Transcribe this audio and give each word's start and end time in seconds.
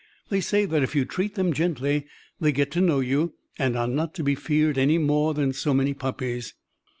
They 0.29 0.41
say 0.41 0.65
that 0.65 0.81
if 0.81 0.95
you 0.95 1.05
treat 1.05 1.35
them 1.35 1.53
gently 1.53 2.07
they 2.39 2.51
get 2.51 2.71
to 2.71 2.81
know 2.81 3.01
you 3.01 3.35
and 3.59 3.77
are 3.77 3.87
not 3.87 4.15
to 4.15 4.23
be 4.23 4.33
feared 4.33 4.79
any 4.79 4.97
more 4.97 5.35
than 5.35 5.53
so 5.53 5.75
many 5.75 5.93
puppies." 5.93 6.55